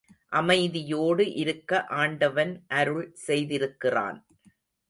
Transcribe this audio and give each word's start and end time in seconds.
அமைதியோடு 0.31 1.25
இருக்க 1.35 1.85
ஆண்டவன் 1.85 2.53
அருள் 2.67 3.07
செய்திருக்கிறான். 3.27 4.19